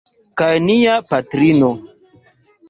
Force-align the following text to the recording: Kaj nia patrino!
Kaj 0.41 0.47
nia 0.67 0.95
patrino! 1.11 1.71